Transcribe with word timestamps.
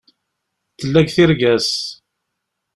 Tella 0.77 1.01
deg 1.01 1.07
tirga-s. 1.15 1.69